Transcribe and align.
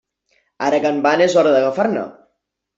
Ara 0.69 0.79
que 0.85 0.93
en 0.95 0.97
van 1.05 1.23
és 1.27 1.37
hora 1.43 1.53
d'agafar-ne. 1.59 2.11